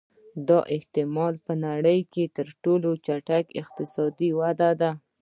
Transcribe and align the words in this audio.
دا 0.47 0.59
احتما 0.75 1.25
لا 1.33 1.39
په 1.45 1.53
نړۍ 1.65 1.99
کې 2.13 2.23
تر 2.37 2.47
ټولو 2.63 2.89
چټکه 3.05 3.37
اقتصادي 3.61 4.29
وده 4.39 4.69
وه 4.79 4.91